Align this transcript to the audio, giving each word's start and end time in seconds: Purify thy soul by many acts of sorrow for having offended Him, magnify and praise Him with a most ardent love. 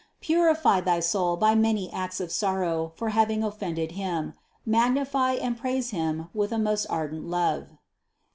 Purify 0.19 0.81
thy 0.81 0.99
soul 0.99 1.37
by 1.37 1.53
many 1.53 1.93
acts 1.93 2.19
of 2.19 2.31
sorrow 2.31 2.91
for 2.95 3.09
having 3.09 3.43
offended 3.43 3.91
Him, 3.91 4.33
magnify 4.65 5.33
and 5.33 5.55
praise 5.55 5.91
Him 5.91 6.27
with 6.33 6.51
a 6.51 6.57
most 6.57 6.87
ardent 6.87 7.25
love. 7.27 7.77